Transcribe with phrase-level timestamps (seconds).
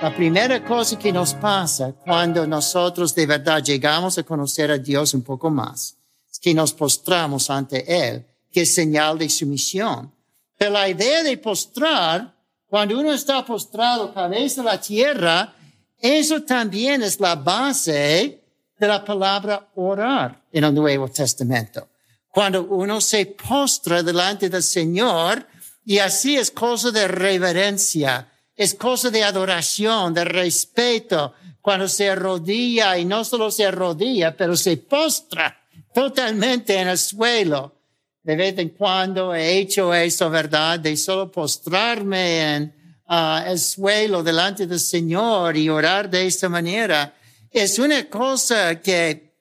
[0.00, 5.12] La primera cosa que nos pasa cuando nosotros de verdad llegamos a conocer a Dios
[5.12, 5.96] un poco más
[6.30, 10.12] es que nos postramos ante Él, que es señal de sumisión.
[10.56, 12.32] Pero la idea de postrar,
[12.68, 15.52] cuando uno está postrado cabeza a la tierra,
[15.98, 18.40] eso también es la base
[18.78, 21.88] de la palabra orar en el Nuevo Testamento.
[22.30, 25.44] Cuando uno se postra delante del Señor,
[25.84, 32.98] y así es cosa de reverencia, es cosa de adoración, de respeto, cuando se arrodilla
[32.98, 35.56] y no solo se arrodilla, pero se postra
[35.94, 37.72] totalmente en el suelo.
[38.20, 40.80] De vez en cuando he hecho eso, ¿verdad?
[40.80, 42.74] De solo postrarme en
[43.08, 47.14] uh, el suelo delante del Señor y orar de esta manera.
[47.52, 49.36] Es una cosa que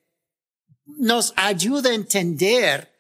[0.86, 2.94] nos ayuda a entender,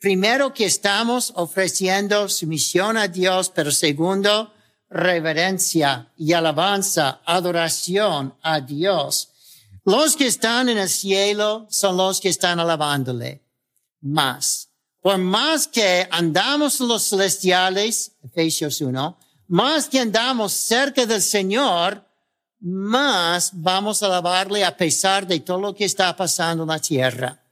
[0.00, 4.51] primero, que estamos ofreciendo sumisión a Dios, pero segundo,
[4.92, 9.30] reverencia y alabanza, adoración a Dios.
[9.84, 13.42] Los que están en el cielo son los que están alabándole
[14.00, 14.68] más.
[15.00, 19.18] Por más que andamos los celestiales, Efesios 1,
[19.48, 22.04] más que andamos cerca del Señor,
[22.60, 27.42] más vamos a alabarle a pesar de todo lo que está pasando en la tierra.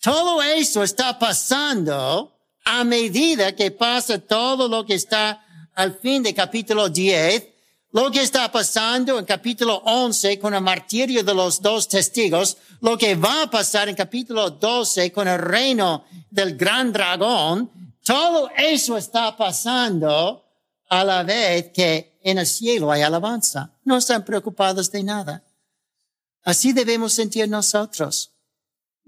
[0.00, 2.34] Todo eso está pasando
[2.64, 5.44] a medida que pasa todo lo que está
[5.80, 7.48] al fin de capítulo 10,
[7.92, 12.98] lo que está pasando en capítulo 11 con el martirio de los dos testigos, lo
[12.98, 17.70] que va a pasar en capítulo 12 con el reino del gran dragón,
[18.04, 20.44] todo eso está pasando
[20.90, 23.72] a la vez que en el cielo hay alabanza.
[23.84, 25.42] No están preocupados de nada.
[26.44, 28.29] Así debemos sentir nosotros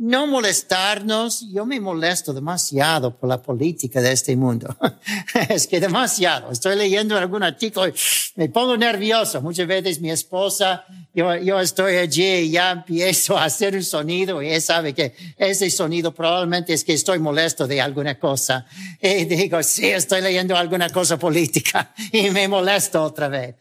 [0.03, 1.47] no molestarnos.
[1.53, 4.77] Yo me molesto demasiado por la política de este mundo.
[5.49, 6.51] es que demasiado.
[6.51, 7.95] Estoy leyendo algún artículo y
[8.35, 9.41] me pongo nervioso.
[9.41, 14.43] Muchas veces mi esposa, yo, yo estoy allí y ya empiezo a hacer un sonido
[14.43, 18.67] y ella sabe que ese sonido probablemente es que estoy molesto de alguna cosa.
[19.01, 23.55] Y digo, sí, estoy leyendo alguna cosa política y me molesto otra vez.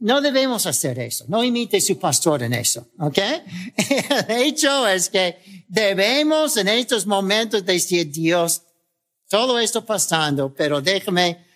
[0.00, 1.26] No debemos hacer eso.
[1.28, 2.88] No imite su pastor en eso.
[2.98, 3.18] ¿Ok?
[4.28, 8.62] El hecho es que debemos en estos momentos decir, Dios,
[9.28, 11.46] todo esto pasando, pero déjame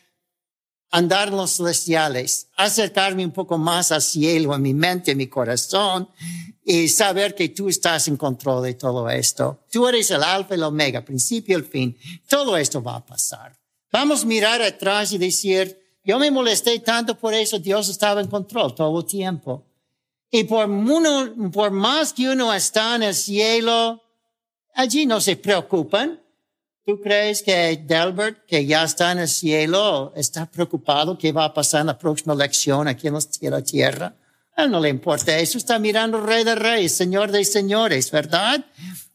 [0.91, 5.27] andar en los celestiales, acercarme un poco más al cielo, en mi mente, en mi
[5.27, 6.09] corazón,
[6.65, 9.65] y saber que tú estás en control de todo esto.
[9.71, 11.99] Tú eres el alfa y el omega, principio y el fin.
[12.29, 13.59] Todo esto va a pasar.
[13.91, 18.29] Vamos a mirar atrás y decir, yo me molesté tanto por eso, Dios estaba en
[18.29, 19.67] control todo el tiempo.
[20.31, 24.04] Y por, uno, por más que uno está en el cielo,
[24.75, 26.21] allí no se preocupan.
[26.87, 31.55] ¿Tú crees que Delbert, que ya está en el cielo, está preocupado qué va a
[31.55, 34.15] pasar en la próxima lección aquí en la tierra?
[34.55, 38.65] A él no le importa eso, está mirando Rey de Reyes, Señor de Señores, ¿verdad?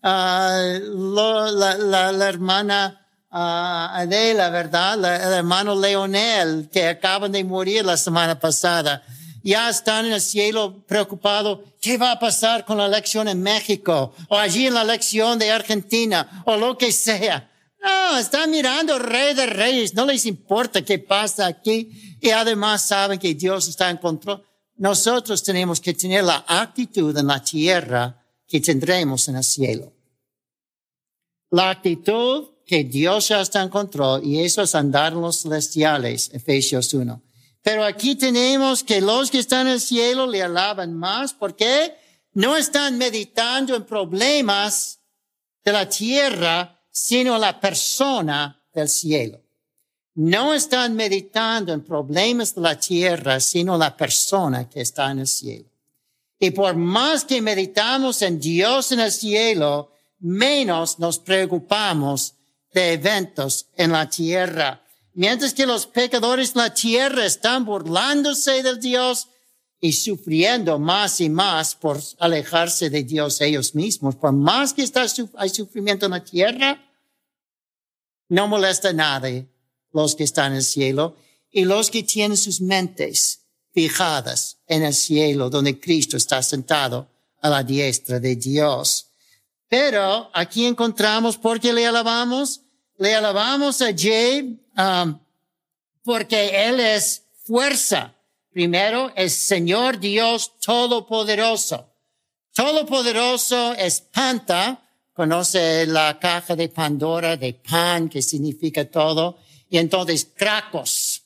[0.01, 4.95] Uh, la, la, la hermana uh, Adela, ¿verdad?
[4.95, 9.03] el hermano Leonel, que acaban de morir la semana pasada.
[9.43, 11.59] Ya están en el cielo preocupados.
[11.79, 14.13] ¿Qué va a pasar con la elección en México?
[14.27, 16.43] O allí en la elección de Argentina?
[16.45, 17.49] O lo que sea.
[17.81, 19.93] No, están mirando Rey de Reyes.
[19.93, 22.17] No les importa qué pasa aquí.
[22.19, 24.43] Y además saben que Dios está en control.
[24.75, 29.93] Nosotros tenemos que tener la actitud en la tierra que tendremos en el cielo.
[31.51, 36.29] La actitud que Dios ya está en control y eso es andar en los celestiales,
[36.33, 37.21] Efesios 1.
[37.61, 41.95] Pero aquí tenemos que los que están en el cielo le alaban más porque
[42.33, 44.99] no están meditando en problemas
[45.63, 49.41] de la tierra, sino la persona del cielo.
[50.15, 55.27] No están meditando en problemas de la tierra, sino la persona que está en el
[55.27, 55.69] cielo.
[56.39, 62.35] Y por más que meditamos en Dios en el cielo, menos nos preocupamos
[62.73, 64.81] de eventos en la tierra.
[65.13, 69.27] Mientras que los pecadores en la tierra están burlándose del Dios
[69.81, 74.15] y sufriendo más y más por alejarse de Dios ellos mismos.
[74.15, 75.05] Por más que está,
[75.37, 76.85] hay sufrimiento en la tierra,
[78.27, 79.47] no molesta a nadie
[79.91, 81.15] los que están en el cielo
[81.49, 87.09] y los que tienen sus mentes fijadas en el cielo donde Cristo está sentado
[87.41, 89.07] a la diestra de Dios.
[89.67, 92.61] Pero aquí encontramos, ¿por qué le alabamos?
[92.99, 95.17] Le alabamos a Jay um,
[96.03, 98.13] porque Él es fuerza.
[98.51, 101.87] Primero, es Señor Dios Todopoderoso.
[102.53, 104.81] Todopoderoso espanta,
[105.13, 109.37] conoce la caja de Pandora de pan, que significa todo,
[109.69, 111.21] y entonces Kracos.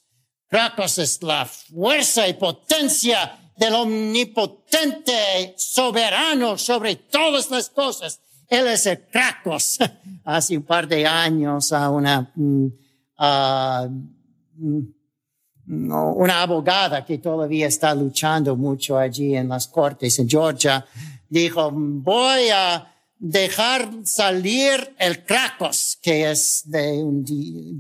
[0.48, 8.20] Kracos es la fuerza y potencia del omnipotente soberano sobre todas las cosas.
[8.48, 9.80] Él es el Kracos.
[10.24, 12.68] Hace un par de años a una, mm,
[14.56, 14.81] mm,
[15.66, 20.86] una abogada que todavía está luchando mucho allí en las cortes en Georgia,
[21.30, 27.24] dijo, voy a dejar salir el Kracos, que es de un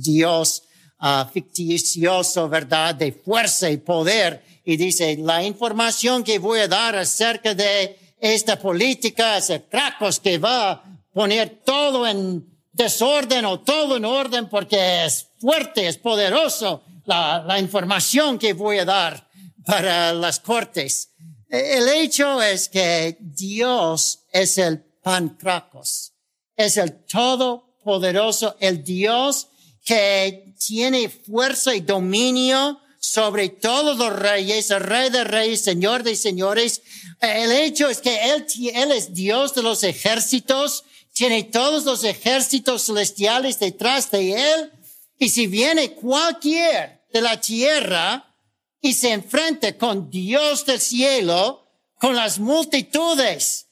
[0.01, 0.63] dios
[1.01, 2.95] uh, ficticioso, ¿verdad?
[2.95, 4.41] De fuerza y poder.
[4.63, 10.21] Y dice, la información que voy a dar acerca de esta política es el Kracos
[10.21, 15.97] que va a poner todo en desorden o todo en orden porque es fuerte, es
[15.97, 19.27] poderoso la, la información que voy a dar
[19.65, 21.09] para las cortes.
[21.49, 26.13] El hecho es que Dios es el pancracos,
[26.55, 29.49] es el todopoderoso, el Dios
[29.83, 32.79] que tiene fuerza y dominio
[33.13, 36.81] sobre todos los reyes, el rey de reyes, señor de señores.
[37.21, 40.83] El hecho es que él, es Dios de los ejércitos,
[41.13, 44.71] tiene todos los ejércitos celestiales detrás de él.
[45.19, 48.35] Y si viene cualquier de la tierra
[48.81, 51.67] y se enfrenta con Dios del cielo,
[51.99, 53.67] con las multitudes,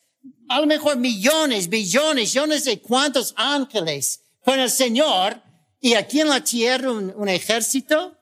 [0.49, 5.41] a lo mejor millones, billones, yo no sé cuántos ángeles con el Señor,
[5.79, 8.20] y aquí en la tierra un, ejército,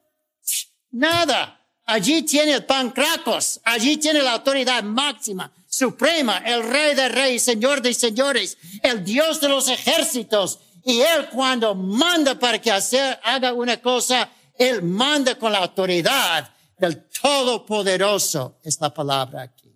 [0.91, 1.55] nada.
[1.85, 7.81] Allí tiene el pancracos, allí tiene la autoridad máxima, suprema, el rey de reyes, señor
[7.81, 10.59] de señores, el Dios de los ejércitos.
[10.85, 16.53] Y él cuando manda para que hacer, haga una cosa, él manda con la autoridad
[16.77, 19.75] del Todopoderoso, es la palabra aquí.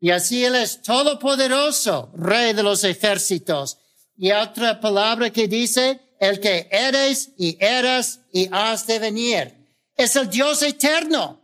[0.00, 3.78] Y así Él es Todopoderoso, Rey de los ejércitos.
[4.16, 9.61] Y otra palabra que dice, el que eres y eras y has de venir.
[10.02, 11.38] Es el Dios eterno,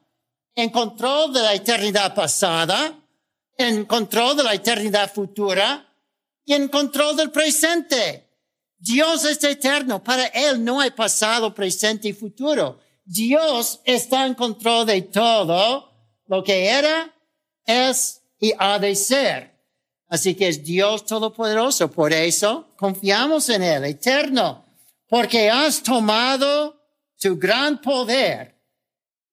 [0.52, 2.92] en control de la eternidad pasada,
[3.56, 5.86] en control de la eternidad futura
[6.44, 8.28] y en control del presente.
[8.76, 10.02] Dios es eterno.
[10.02, 12.80] Para Él no hay pasado, presente y futuro.
[13.04, 15.92] Dios está en control de todo
[16.26, 17.14] lo que era,
[17.64, 19.54] es y ha de ser.
[20.08, 21.92] Así que es Dios todopoderoso.
[21.92, 24.64] Por eso confiamos en Él, eterno,
[25.08, 26.77] porque has tomado
[27.20, 28.54] tu gran poder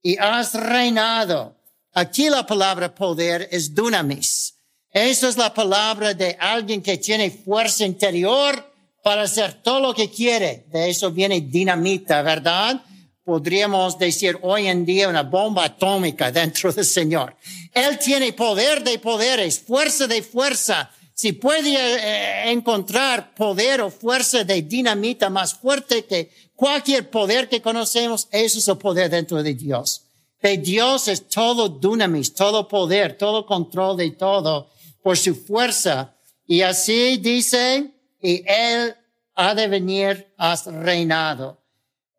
[0.02, 1.56] y has reinado.
[1.94, 4.56] Aquí la palabra poder es dunamis.
[4.92, 8.74] Esa es la palabra de alguien que tiene fuerza interior
[9.04, 10.66] para hacer todo lo que quiere.
[10.72, 12.82] De eso viene dinamita, ¿verdad?
[13.24, 17.36] Podríamos decir hoy en día una bomba atómica dentro del Señor.
[17.74, 20.92] Él tiene poder de poderes, fuerza de fuerza.
[21.14, 27.62] Si puede eh, encontrar poder o fuerza de dinamita más fuerte que cualquier poder que
[27.62, 30.04] conocemos, eso es el poder dentro de Dios.
[30.42, 34.70] De Dios es todo dunamis, todo poder, todo control de todo
[35.02, 36.16] por su fuerza.
[36.48, 37.92] Y así dice,
[38.22, 38.96] y Él
[39.36, 41.62] ha de venir, has reinado.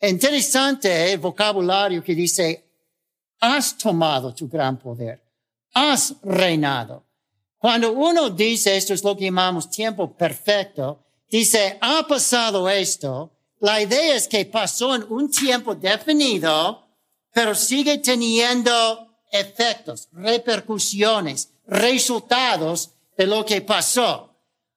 [0.00, 2.64] Interesante el vocabulario que dice,
[3.40, 5.22] has tomado tu gran poder,
[5.74, 7.04] has reinado.
[7.58, 13.80] Cuando uno dice esto es lo que llamamos tiempo perfecto, dice, ha pasado esto, la
[13.80, 16.86] idea es que pasó en un tiempo definido,
[17.32, 24.34] pero sigue teniendo efectos, repercusiones, resultados de lo que pasó.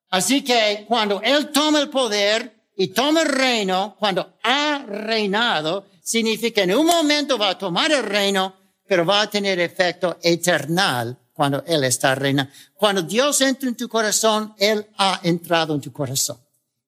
[0.10, 6.64] Así que cuando Él toma el poder y toma el reino, cuando ha reinado, significa
[6.64, 8.56] en un momento va a tomar el reino,
[8.88, 12.52] pero va a tener efecto eternal cuando Él está reinando.
[12.74, 16.40] Cuando Dios entra en tu corazón, Él ha entrado en tu corazón.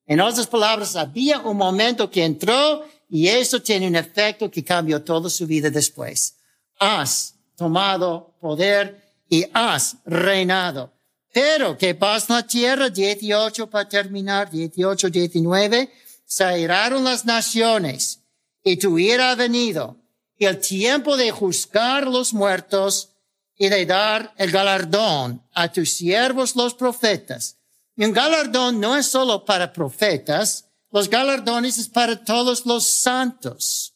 [0.06, 5.02] En otras palabras, había un momento que entró y eso tiene un efecto que cambió
[5.02, 6.36] toda su vida después.
[6.78, 10.92] Has tomado poder y has reinado.
[11.32, 12.88] Pero, ¿qué pasa en la tierra?
[12.90, 15.90] 18 para terminar, 18, 19.
[16.26, 18.20] Se airaron las naciones
[18.62, 19.96] y tu ira ha venido.
[20.36, 23.10] Y el tiempo de juzgar los muertos
[23.56, 27.58] y de dar el galardón a tus siervos los profetas.
[27.96, 33.94] Un galardón no es solo para profetas, los galardones es para todos los santos.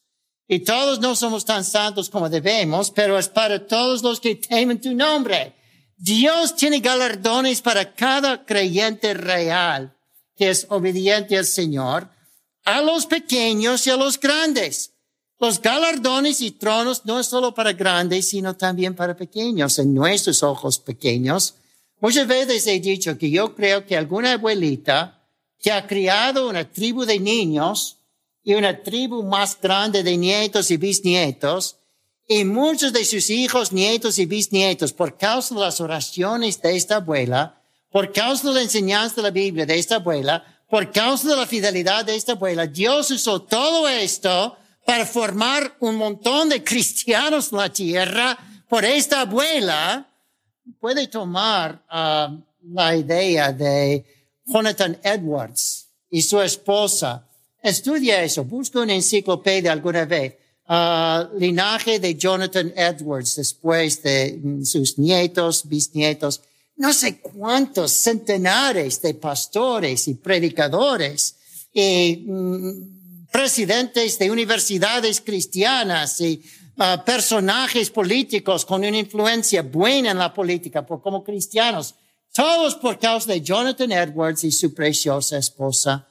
[0.49, 4.81] Y todos no somos tan santos como debemos, pero es para todos los que temen
[4.81, 5.57] tu nombre
[5.97, 9.97] Dios tiene galardones para cada creyente real
[10.37, 12.11] que es obediente al Señor,
[12.65, 14.93] a los pequeños y a los grandes.
[15.39, 20.43] Los galardones y tronos no es solo para grandes, sino también para pequeños, en nuestros
[20.43, 21.55] ojos pequeños.
[22.01, 25.23] Muchas veces he dicho que yo creo que alguna abuelita
[25.59, 27.99] que ha criado una tribu de niños
[28.45, 31.77] y una tribu más grande de nietos y bisnietos,
[32.29, 36.97] y muchos de sus hijos, nietos y bisnietos, por causa de las oraciones de esta
[36.97, 37.61] abuela,
[37.91, 41.47] por causa de la enseñanza de la Biblia de esta abuela, por causa de la
[41.47, 47.59] fidelidad de esta abuela, Dios usó todo esto para formar un montón de cristianos en
[47.59, 48.39] la tierra
[48.69, 50.09] por esta abuela.
[50.81, 52.43] Puede tomar uh,
[52.73, 54.05] la idea de
[54.45, 57.27] Jonathan Edwards y su esposa.
[57.63, 60.35] Estudia eso, busca una enciclopedia alguna vez
[60.69, 66.43] uh, linaje de Jonathan Edwards después de sus nietos, bisnietos,
[66.77, 71.37] no sé cuántos centenares de pastores y predicadores
[71.73, 76.43] y mm, presidentes de universidades cristianas y
[76.79, 81.95] uh, personajes políticos con una influencia buena en la política por, como cristianos,
[82.33, 86.07] todos por causa de Jonathan Edwards y su preciosa esposa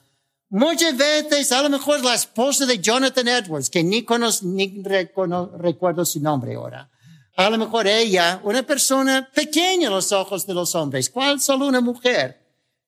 [0.49, 6.05] Muchas veces, a lo mejor la esposa de Jonathan Edwards, que ni conozco, ni recuerdo
[6.05, 6.89] su nombre ahora.
[7.35, 11.67] A lo mejor ella, una persona pequeña a los ojos de los hombres, ¿cuál solo
[11.67, 12.39] una mujer?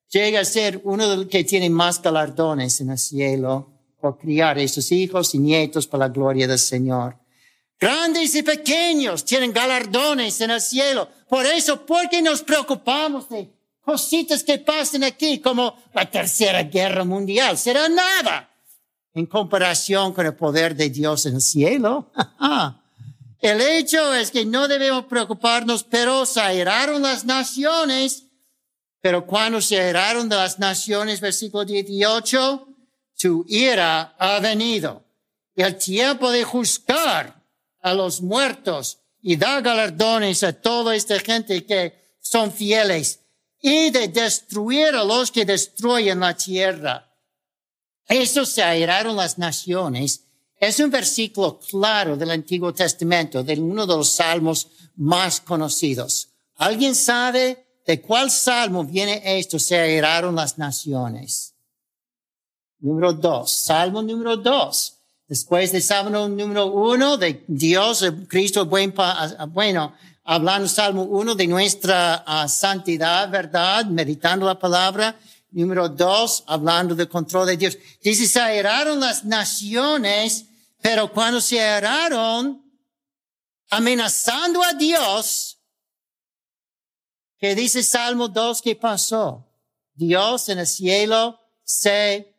[0.08, 3.68] Llega a ser uno de los que tiene más galardones en el cielo
[4.00, 7.18] por criar a sus hijos y nietos para la gloria del Señor.
[7.80, 11.08] Grandes y pequeños tienen galardones en el cielo.
[11.28, 13.50] Por eso, ¿por qué nos preocupamos de
[13.88, 18.50] cositas que pasen aquí, como la tercera guerra mundial, será nada
[19.14, 22.12] en comparación con el poder de Dios en el cielo.
[23.40, 28.24] el hecho es que no debemos preocuparnos, pero se airaron las naciones,
[29.00, 32.68] pero cuando se airaron las naciones, versículo 18,
[33.18, 35.02] tu ira ha venido.
[35.54, 37.37] El tiempo de juzgar
[37.80, 43.20] a los muertos y dar galardones a toda esta gente que son fieles
[43.60, 47.08] y de destruir a los que destruyen la tierra.
[48.06, 50.24] Eso se airaron las naciones.
[50.60, 56.28] Es un versículo claro del Antiguo Testamento, de uno de los salmos más conocidos.
[56.56, 59.58] ¿Alguien sabe de cuál salmo viene esto?
[59.58, 61.54] Se airaron las naciones.
[62.80, 64.97] Número dos, salmo número dos.
[65.28, 68.94] Después de salmo número uno, de Dios, Cristo buen,
[69.50, 69.94] bueno,
[70.28, 73.86] hablando Salmo 1 de nuestra uh, santidad, ¿verdad?
[73.86, 75.18] Meditando la palabra.
[75.50, 77.78] Número 2, hablando del control de Dios.
[78.02, 80.44] Dice, se airaron las naciones,
[80.82, 82.62] pero cuando se airaron,
[83.70, 85.58] amenazando a Dios,
[87.38, 89.46] que dice Salmo 2 que pasó?
[89.94, 92.34] Dios en el cielo se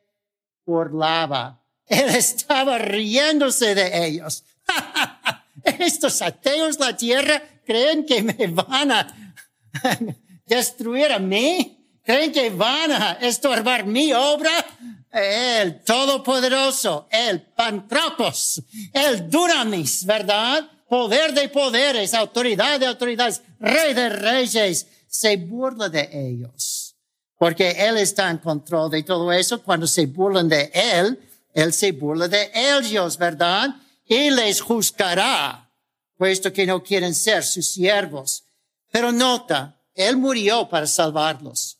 [0.64, 1.59] burlaba.
[1.90, 4.44] Él estaba riéndose de ellos.
[5.64, 9.36] Estos ateos, la tierra, creen que me van a
[10.46, 14.52] destruir a mí, creen que van a estorbar mi obra.
[15.12, 18.62] El Todopoderoso, el Pantropos,
[18.94, 20.70] el Duramis, ¿verdad?
[20.88, 26.96] Poder de poderes, autoridad de autoridades, rey de reyes, se burla de ellos.
[27.40, 29.64] Porque Él está en control de todo eso.
[29.64, 31.18] Cuando se burlan de Él,
[31.54, 33.76] Él se burla de ellos, ¿verdad?
[34.06, 35.70] Y les juzgará
[36.20, 38.44] puesto que no quieren ser sus siervos.
[38.92, 41.80] Pero nota, Él murió para salvarlos.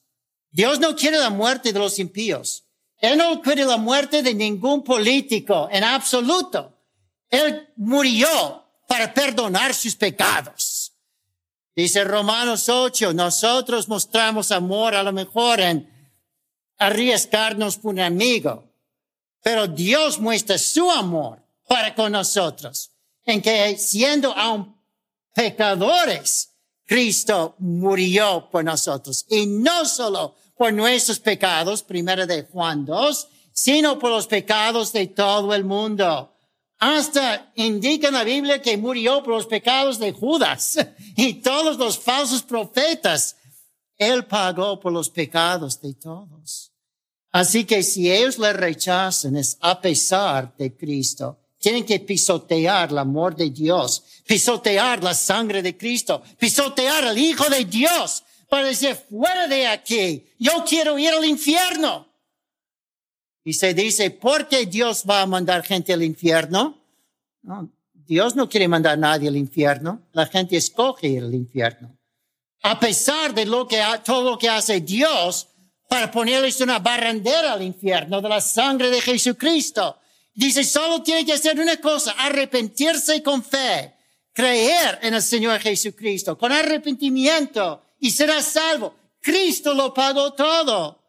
[0.50, 2.64] Dios no quiere la muerte de los impíos.
[3.00, 6.74] Él no quiere la muerte de ningún político en absoluto.
[7.30, 10.94] Él murió para perdonar sus pecados.
[11.76, 15.90] Dice Romanos 8, nosotros mostramos amor a lo mejor en
[16.78, 18.69] arriesgarnos por un amigo,
[19.42, 22.92] pero Dios muestra su amor para con nosotros
[23.26, 24.76] en que siendo aún
[25.34, 26.50] pecadores,
[26.86, 29.26] Cristo murió por nosotros.
[29.30, 35.08] Y no solo por nuestros pecados, primera de Juan 2, sino por los pecados de
[35.08, 36.34] todo el mundo.
[36.80, 40.78] Hasta indica en la Biblia que murió por los pecados de Judas
[41.16, 43.36] y todos los falsos profetas.
[43.98, 46.72] Él pagó por los pecados de todos.
[47.32, 51.38] Así que si ellos le rechazan es a pesar de Cristo.
[51.60, 57.50] Tienen que pisotear el amor de Dios, pisotear la sangre de Cristo, pisotear al Hijo
[57.50, 62.08] de Dios para decir, fuera de aquí, yo quiero ir al infierno.
[63.44, 66.82] Y se dice, ¿por qué Dios va a mandar gente al infierno?
[67.42, 70.02] No, Dios no quiere mandar a nadie al infierno.
[70.14, 71.96] La gente escoge ir al infierno.
[72.64, 75.49] a pesar de lo que, todo lo que hace Dios
[75.90, 79.98] para ponerles una barrandera al infierno de la sangre de Jesucristo.
[80.36, 83.96] Dice, solo tiene que hacer una cosa, arrepentirse con fe,
[84.32, 88.94] creer en el Señor Jesucristo, con arrepentimiento y será salvo.
[89.20, 91.00] Cristo lo pagó todo.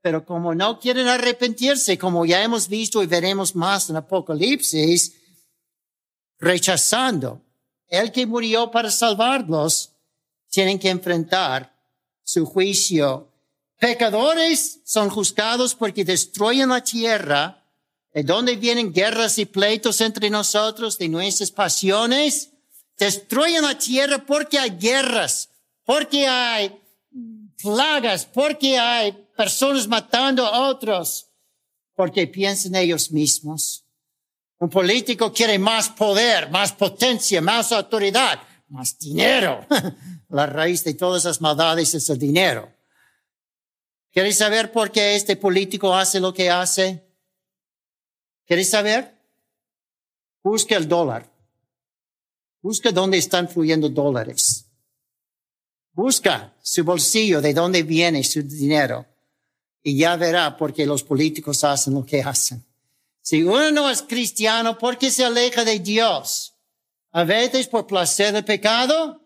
[0.00, 5.14] Pero como no quieren arrepentirse, como ya hemos visto y veremos más en Apocalipsis,
[6.38, 7.42] rechazando
[7.88, 9.92] el que murió para salvarlos,
[10.48, 11.74] tienen que enfrentar
[12.22, 13.33] su juicio.
[13.84, 17.62] Pecadores son juzgados porque destruyen la tierra,
[18.14, 22.48] de donde vienen guerras y pleitos entre nosotros, de nuestras pasiones.
[22.96, 25.50] Destruyen la tierra porque hay guerras,
[25.84, 26.80] porque hay
[27.62, 31.26] plagas, porque hay personas matando a otros,
[31.94, 33.84] porque piensan ellos mismos.
[34.60, 39.66] Un político quiere más poder, más potencia, más autoridad, más dinero.
[40.30, 42.73] La raíz de todas las maldades es el dinero.
[44.14, 47.04] ¿Quieres saber por qué este político hace lo que hace?
[48.46, 49.18] ¿Quieres saber?
[50.40, 51.28] Busca el dólar.
[52.62, 54.70] Busca dónde están fluyendo dólares.
[55.90, 59.04] Busca su bolsillo, de dónde viene su dinero.
[59.82, 62.64] Y ya verá por qué los políticos hacen lo que hacen.
[63.20, 66.54] Si uno no es cristiano, ¿por qué se aleja de Dios?
[67.10, 69.20] A veces por placer del pecado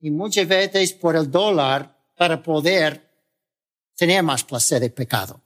[0.00, 3.09] y muchas veces por el dólar para poder
[4.00, 5.42] tener más placer del pecado.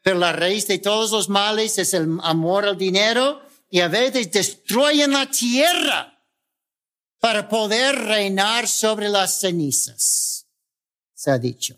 [0.00, 4.30] Pero la raíz de todos los males es el amor al dinero y a veces
[4.30, 6.22] destruyen la tierra
[7.18, 10.46] para poder reinar sobre las cenizas.
[11.14, 11.76] Se ha dicho.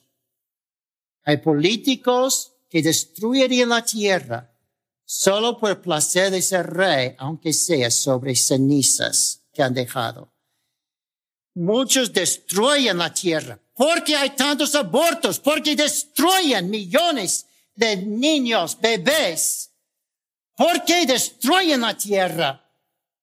[1.23, 4.53] Hay políticos que destruirían la tierra
[5.07, 10.31] solo por placer de ser rey, aunque sea sobre cenizas que han dejado.
[11.55, 19.71] Muchos destruyen la tierra porque hay tantos abortos, porque destruyen millones de niños, bebés.
[20.57, 22.65] ¿Por qué destruyen la tierra?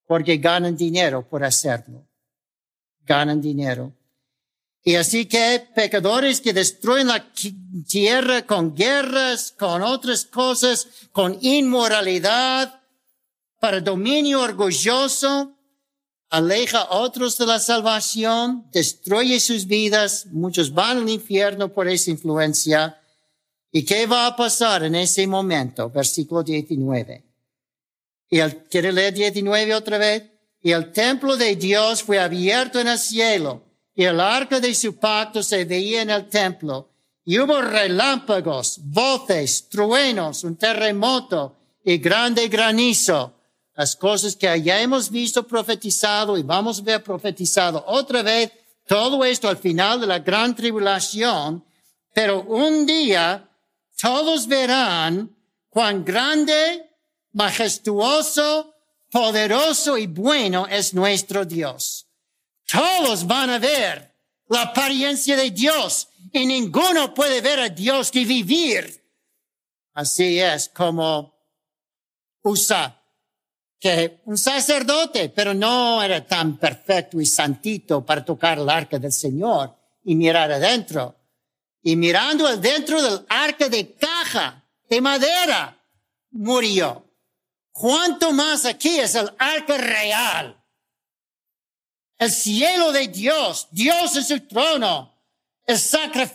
[0.06, 2.08] Porque ganan dinero por hacerlo.
[3.02, 3.92] Ganan dinero.
[4.84, 7.26] Y así que pecadores que destruyen la
[7.88, 12.80] tierra con guerras, con otras cosas, con inmoralidad,
[13.60, 15.58] para dominio orgulloso,
[16.34, 22.10] aleja a otros de la salvación, destruye sus vidas, muchos van al infierno por esa
[22.10, 23.00] influencia.
[23.72, 25.92] ¿Y qué va a pasar en ese momento?
[25.92, 27.24] Versículo 19.
[28.32, 30.24] Y el, ¿Quiere leer 19 otra vez?
[30.60, 33.62] Y el templo de Dios fue abierto en el cielo
[33.94, 36.90] y el arca de su pacto se veía en el templo.
[37.26, 43.36] Y hubo relámpagos, voces, truenos, un terremoto y grande granizo.
[43.76, 48.52] Las cosas que ya hemos visto profetizado y vamos a ver profetizado otra vez.
[48.86, 51.64] Todo esto al final de la gran tribulación.
[52.14, 53.50] Pero un día
[54.00, 55.36] todos verán
[55.70, 56.90] cuán grande,
[57.32, 58.76] majestuoso,
[59.10, 62.08] poderoso y bueno es nuestro Dios.
[62.72, 64.14] Todos van a ver
[64.50, 69.04] la apariencia de Dios y ninguno puede ver a Dios que vivir.
[69.94, 71.34] Así es como
[72.44, 73.03] usa
[73.84, 79.12] que un sacerdote, pero no era tan perfecto y santito para tocar el arca del
[79.12, 81.18] Señor y mirar adentro.
[81.82, 85.78] Y mirando adentro del arca de caja, de madera,
[86.32, 87.06] murió.
[87.74, 90.64] ¿Cuánto más aquí es el arca real?
[92.20, 95.14] el cielo de Dios, Dios en su trono,
[95.66, 95.78] el,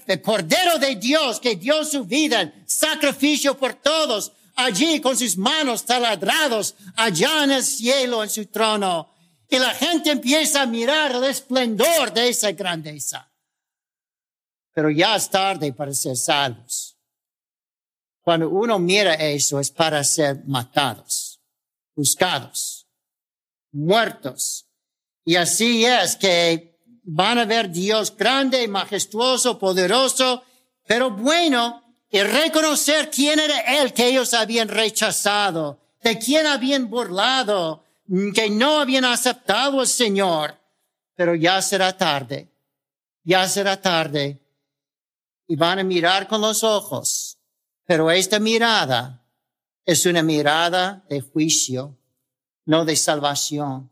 [0.06, 5.84] el Cordero de Dios que dio su vida sacrificio por todos, allí con sus manos
[5.84, 9.14] taladrados, allá en el cielo en su trono.
[9.48, 13.32] Y la gente empieza a mirar el esplendor de esa grandeza.
[14.74, 16.98] Pero ya es tarde para ser salvos.
[18.20, 21.40] Cuando uno mira eso es para ser matados,
[21.94, 22.86] buscados,
[23.72, 24.68] muertos
[25.24, 30.42] y así es que van a ver Dios grande, majestuoso, poderoso,
[30.86, 37.84] pero bueno, y reconocer quién era Él que ellos habían rechazado, de quién habían burlado,
[38.34, 40.56] que no habían aceptado al Señor.
[41.14, 42.48] Pero ya será tarde,
[43.24, 44.40] ya será tarde.
[45.46, 47.38] Y van a mirar con los ojos.
[47.84, 49.24] Pero esta mirada
[49.84, 51.96] es una mirada de juicio,
[52.66, 53.90] no de salvación.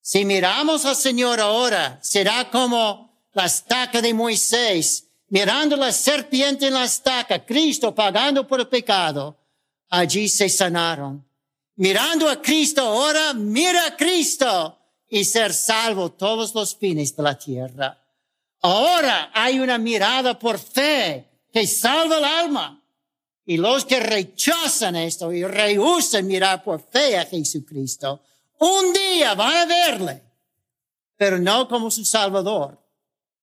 [0.00, 6.74] Si miramos al Señor ahora, será como la estaca de Moisés, mirando la serpiente en
[6.74, 9.34] la estaca, Cristo pagando por el pecado,
[9.88, 11.26] allí se sanaron.
[11.76, 17.38] Mirando a Cristo ahora, mira a Cristo y ser salvo todos los fines de la
[17.38, 17.98] tierra.
[18.60, 22.84] Ahora hay una mirada por fe que salva el alma.
[23.46, 28.20] Y los que rechazan esto y rehusan mirar por fe a Jesucristo,
[28.58, 30.22] un día van a verle,
[31.16, 32.78] pero no como su Salvador,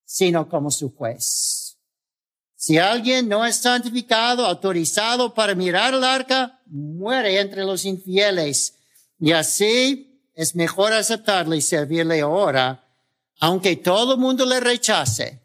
[0.05, 1.68] sino como su juez.
[2.61, 8.73] Si alguien no es santificado, autorizado para mirar el arca, muere entre los infieles.
[9.17, 12.83] Y así es mejor aceptarle y servirle ahora,
[13.39, 15.41] aunque todo el mundo le rechace,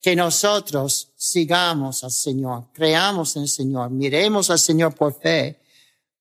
[0.00, 5.60] que nosotros sigamos al Señor, creamos en el Señor, miremos al Señor por fe,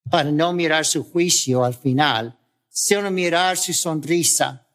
[0.10, 2.36] para no mirar su juicio al final,
[2.70, 4.66] sino mirar su sonrisa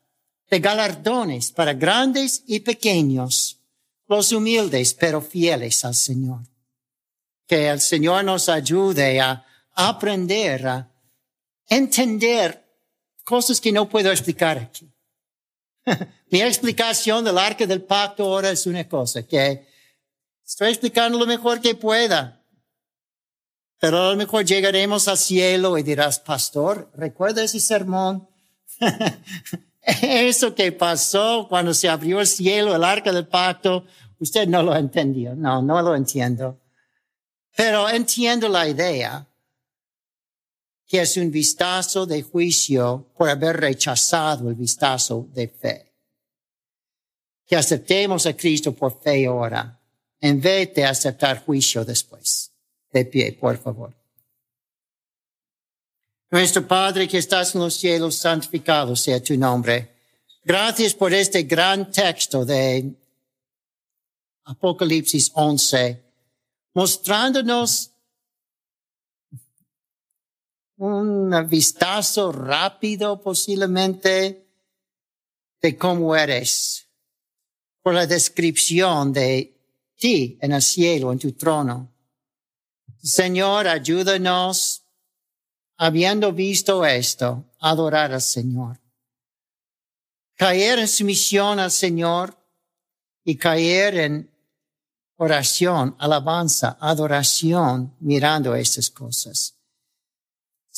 [0.49, 3.58] de galardones para grandes y pequeños,
[4.09, 6.41] los humildes pero fieles al Señor.
[7.47, 9.45] Que el Señor nos ayude a
[9.75, 10.91] aprender, a
[11.69, 12.65] entender
[13.25, 14.91] cosas que no puedo explicar aquí.
[16.31, 19.67] Mi explicación del arca del pacto ahora es una cosa que
[20.45, 22.43] estoy explicando lo mejor que pueda.
[23.81, 28.29] Pero a lo mejor llegaremos al cielo y dirás, pastor, ¿recuerda ese sermón?
[30.03, 33.87] Eso que pasó cuando se abrió el cielo, el arca del pacto,
[34.19, 35.35] usted no lo entendió.
[35.35, 36.61] No, no lo entiendo.
[37.57, 39.27] Pero entiendo la idea
[40.87, 45.95] que es un vistazo de juicio por haber rechazado el vistazo de fe.
[47.47, 49.81] Que aceptemos a Cristo por fe ahora,
[50.21, 52.53] en vez de aceptar juicio después.
[52.91, 53.98] De pie, por favor.
[56.31, 59.97] Nuestro Padre que estás en los cielos, santificado sea tu nombre.
[60.45, 62.95] Gracias por este gran texto de
[64.45, 66.03] Apocalipsis 11,
[66.75, 67.93] mostrándonos
[70.77, 74.47] un vistazo rápido posiblemente
[75.63, 76.89] de cómo eres
[77.81, 79.57] por la descripción de
[79.97, 81.91] ti en el cielo, en tu trono.
[83.03, 84.83] Señor, ayúdanos,
[85.79, 88.79] habiendo visto esto, adorar al Señor.
[90.37, 92.37] Caer en sumisión al Señor
[93.25, 94.31] y caer en
[95.17, 99.59] oración, alabanza, adoración, mirando estas cosas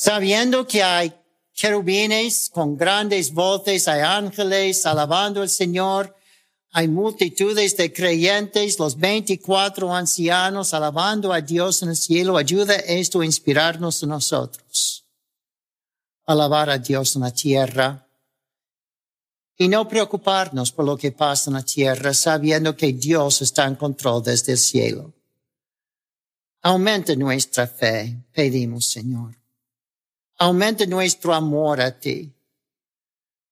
[0.01, 1.13] sabiendo que hay
[1.53, 6.15] querubines con grandes voces, hay ángeles alabando al Señor,
[6.73, 12.37] hay multitudes de creyentes, los 24 ancianos alabando a Dios en el cielo.
[12.37, 15.05] Ayuda esto a inspirarnos a nosotros.
[16.25, 18.07] Alabar a Dios en la tierra
[19.57, 23.75] y no preocuparnos por lo que pasa en la tierra, sabiendo que Dios está en
[23.75, 25.13] control desde el cielo.
[26.61, 29.35] Aumenta nuestra fe, pedimos, Señor.
[30.37, 32.33] Aumenta nuestro amor a ti.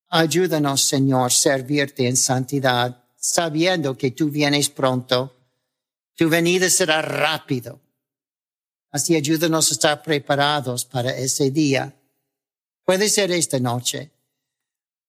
[0.07, 5.35] Ayúdanos, Señor, servirte en santidad, sabiendo que tú vienes pronto.
[6.15, 7.79] Tu venida será rápido.
[8.91, 11.95] Así ayúdanos a estar preparados para ese día.
[12.83, 14.11] Puede ser esta noche.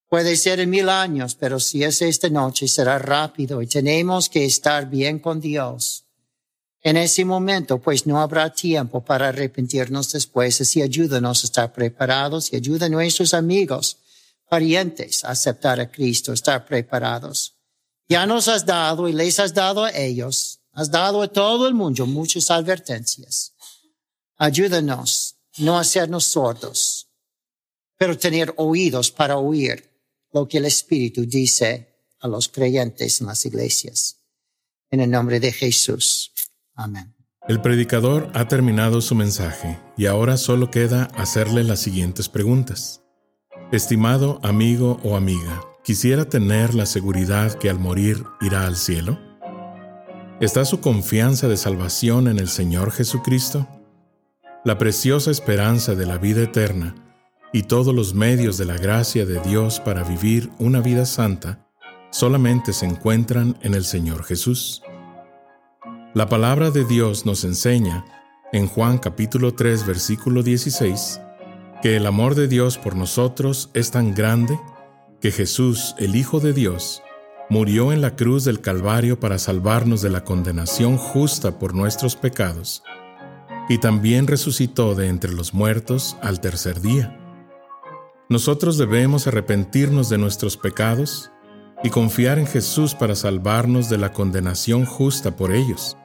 [0.08, 4.44] Puede ser en mil años, pero si es esta noche será rápido y tenemos que
[4.44, 6.04] estar bien con Dios
[6.82, 10.60] en ese momento, pues no habrá tiempo para arrepentirnos después.
[10.60, 13.98] Así ayúdanos a estar preparados y ayuda a nuestros amigos,
[14.48, 17.59] parientes a aceptar a Cristo, estar preparados.
[18.10, 21.74] Ya nos has dado y les has dado a ellos, has dado a todo el
[21.74, 23.54] mundo muchas advertencias.
[24.36, 27.08] Ayúdanos no hacernos sordos,
[27.96, 29.88] pero tener oídos para oír
[30.32, 31.86] lo que el Espíritu dice
[32.18, 34.16] a los creyentes en las iglesias.
[34.90, 36.32] En el nombre de Jesús.
[36.74, 37.14] Amén.
[37.46, 43.02] El predicador ha terminado su mensaje y ahora solo queda hacerle las siguientes preguntas.
[43.70, 49.18] Estimado amigo o amiga, ¿quisiera tener la seguridad que al morir irá al cielo?
[50.40, 53.68] ¿Está su confianza de salvación en el Señor Jesucristo?
[54.64, 56.94] La preciosa esperanza de la vida eterna
[57.52, 61.66] y todos los medios de la gracia de Dios para vivir una vida santa
[62.10, 64.82] solamente se encuentran en el Señor Jesús.
[66.12, 68.04] La palabra de Dios nos enseña,
[68.52, 71.20] en Juan capítulo 3 versículo 16,
[71.82, 74.58] que el amor de Dios por nosotros es tan grande
[75.20, 77.02] que Jesús, el Hijo de Dios,
[77.50, 82.82] murió en la cruz del Calvario para salvarnos de la condenación justa por nuestros pecados,
[83.68, 87.16] y también resucitó de entre los muertos al tercer día.
[88.28, 91.30] Nosotros debemos arrepentirnos de nuestros pecados
[91.82, 95.96] y confiar en Jesús para salvarnos de la condenación justa por ellos.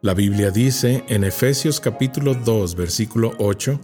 [0.00, 3.80] La Biblia dice en Efesios capítulo 2 versículo 8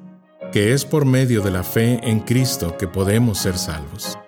[0.52, 4.18] que es por medio de la fe en Cristo que podemos ser salvos.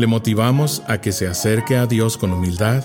[0.00, 2.82] Le motivamos a que se acerque a Dios con humildad,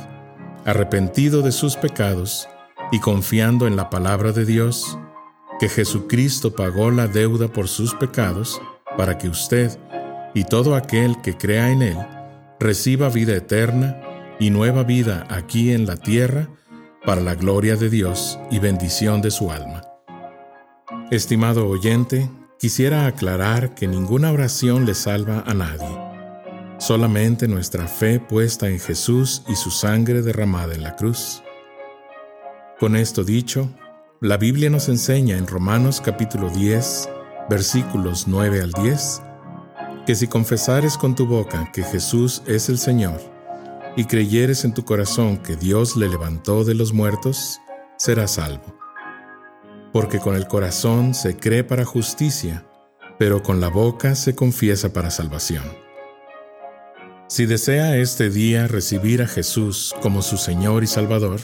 [0.66, 2.50] arrepentido de sus pecados
[2.92, 5.00] y confiando en la palabra de Dios,
[5.58, 8.62] que Jesucristo pagó la deuda por sus pecados
[8.98, 9.80] para que usted
[10.34, 11.98] y todo aquel que crea en Él
[12.60, 13.98] reciba vida eterna
[14.38, 16.50] y nueva vida aquí en la tierra
[17.06, 19.84] para la gloria de Dios y bendición de su alma.
[21.12, 26.05] Estimado oyente, quisiera aclarar que ninguna oración le salva a nadie.
[26.78, 31.42] Solamente nuestra fe puesta en Jesús y su sangre derramada en la cruz.
[32.80, 33.70] Con esto dicho,
[34.20, 37.10] la Biblia nos enseña en Romanos capítulo 10,
[37.50, 39.22] versículos 9 al 10,
[40.06, 43.22] que si confesares con tu boca que Jesús es el Señor,
[43.96, 47.62] y creyeres en tu corazón que Dios le levantó de los muertos,
[47.98, 48.78] serás salvo.
[49.94, 52.68] Porque con el corazón se cree para justicia,
[53.18, 55.85] pero con la boca se confiesa para salvación.
[57.28, 61.40] Si desea este día recibir a Jesús como su Señor y Salvador,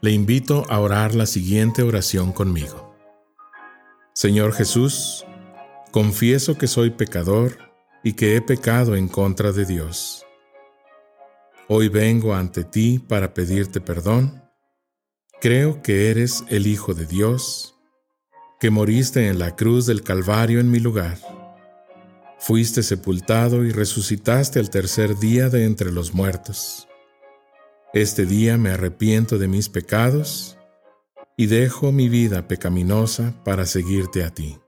[0.00, 2.94] le invito a orar la siguiente oración conmigo.
[4.14, 5.24] Señor Jesús,
[5.90, 7.58] confieso que soy pecador
[8.02, 10.24] y que he pecado en contra de Dios
[11.66, 14.42] Hoy vengo ante ti para pedirte perdón.
[15.40, 17.74] Creo que eres el Hijo de Dios,
[18.60, 21.16] que moriste en la cruz del Calvario en mi lugar.
[22.46, 26.88] Fuiste sepultado y resucitaste al tercer día de entre los muertos.
[27.92, 30.58] Este día me arrepiento de mis pecados
[31.36, 34.58] y dejo mi vida pecaminosa para seguirte a ti.